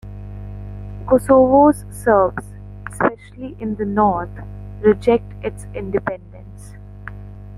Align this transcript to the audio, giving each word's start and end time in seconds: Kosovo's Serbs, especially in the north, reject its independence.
Kosovo's 1.05 1.85
Serbs, 1.91 2.43
especially 2.89 3.55
in 3.59 3.75
the 3.75 3.85
north, 3.85 4.31
reject 4.79 5.31
its 5.45 5.67
independence. 5.75 6.73